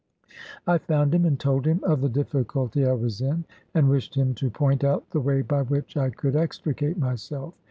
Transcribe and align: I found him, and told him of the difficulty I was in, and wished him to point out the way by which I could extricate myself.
I 0.65 0.79
found 0.79 1.13
him, 1.13 1.25
and 1.25 1.39
told 1.39 1.67
him 1.67 1.79
of 1.83 2.01
the 2.01 2.09
difficulty 2.09 2.87
I 2.87 2.93
was 2.93 3.21
in, 3.21 3.45
and 3.75 3.87
wished 3.87 4.15
him 4.15 4.33
to 4.33 4.49
point 4.49 4.83
out 4.83 5.07
the 5.11 5.19
way 5.21 5.43
by 5.43 5.61
which 5.61 5.95
I 5.95 6.09
could 6.09 6.35
extricate 6.35 6.97
myself. 6.97 7.53